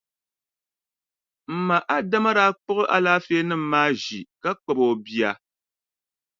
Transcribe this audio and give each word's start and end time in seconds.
M 1.51 1.53
ma 1.67 1.77
Adama 1.95 2.31
daa 2.37 2.51
kpuɣi 2.61 2.83
alaafeenima 2.95 3.65
maa 3.71 3.89
ʒi 4.03 4.19
ka 4.41 4.51
kpabi 4.61 4.83
o 4.91 4.93
bia. 5.05 5.31